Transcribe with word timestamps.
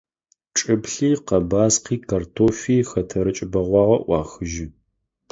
Чӏыплъи, 0.57 1.09
къэбаскъи, 1.27 1.95
картофи– 2.09 2.77
хэтэрыкӏ 2.89 3.43
бэгъуагъэ 3.51 3.97
ӏуахыжьы. 4.05 4.65